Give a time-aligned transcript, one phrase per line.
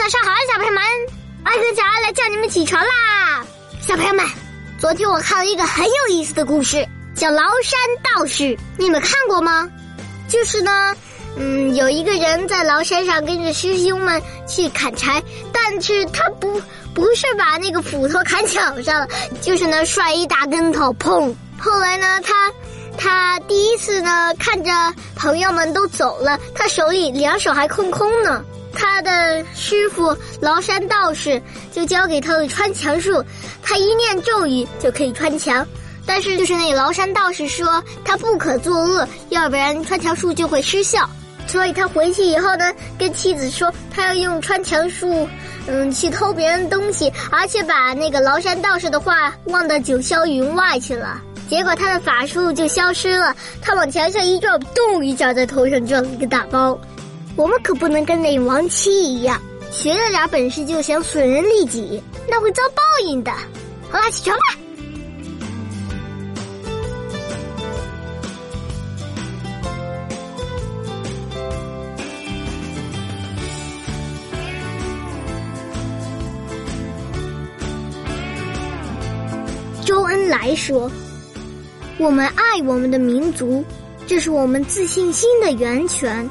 [0.00, 0.82] 早上好，小朋友们，
[1.44, 3.44] 艾哥家来叫你们起床啦！
[3.86, 4.24] 小朋友们，
[4.78, 8.44] 昨天我看了一个很有意思的故事，叫《崂山道士》，
[8.78, 9.68] 你们看过吗？
[10.26, 10.96] 就是呢，
[11.36, 15.22] 嗯，有一个人在崂山上跟着师兄们去砍柴，
[15.52, 16.58] 但是他不
[16.94, 19.08] 不是把那个斧头砍脚上了，
[19.42, 21.34] 就是呢摔一大跟头，砰！
[21.58, 22.50] 后来呢，他。
[22.96, 24.70] 他第一次呢，看着
[25.14, 28.44] 朋友们都走了，他手里两手还空空呢。
[28.72, 31.40] 他的师傅崂山道士
[31.72, 33.24] 就教给他的穿墙术，
[33.62, 35.66] 他一念咒语就可以穿墙。
[36.06, 41.08] 但是就是那崂山道士说他不可作恶，要不然穿墙术就会失效。
[41.46, 45.28] 所以他回去以后呢，跟妻子说他要用穿墙术，
[45.66, 51.20] 嗯，去偷别人东西，而且把那个崂山道士的话忘到九霄云外去了。
[51.48, 56.78] 结果他的法术就消失了，他往墙上一撞，咚一下在头上撞了一个大包。
[57.40, 63.32] 我们可不能跟那王七一样，学了点本事就想损人利己，那会遭报应的。
[63.88, 64.44] 好啦，起床吧。
[79.82, 80.90] 周恩来说。
[81.96, 83.64] 我们爱我们的民族，
[84.06, 86.28] 这是我们自信心的源泉。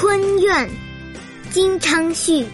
[0.00, 0.70] 春怨，
[1.50, 2.46] 金昌绪。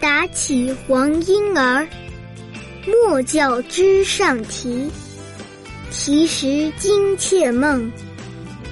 [0.00, 1.86] 打起黄莺儿，
[2.84, 4.90] 莫教枝上啼。
[5.92, 7.92] 啼时惊妾梦，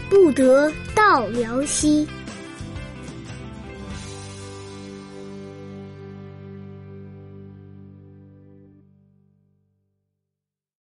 [0.09, 2.09] 不得到辽西。